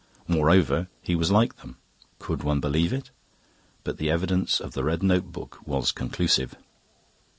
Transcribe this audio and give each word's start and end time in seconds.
Moreover, 0.27 0.87
he 1.03 1.13
was 1.15 1.29
like 1.31 1.57
them. 1.57 1.77
Could 2.17 2.41
one 2.41 2.59
believe 2.59 2.91
it? 2.91 3.11
But 3.83 3.97
the 3.99 4.09
evidence 4.09 4.59
of 4.59 4.73
the 4.73 4.83
red 4.83 5.03
notebook 5.03 5.59
was 5.63 5.91
conclusive. 5.91 6.55